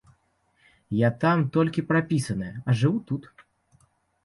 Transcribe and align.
Я 0.99 1.09
там 1.25 1.37
толькі 1.59 1.85
прапісаная, 1.91 2.51
а 2.67 2.77
жыву 2.83 3.05
тут. 3.13 3.23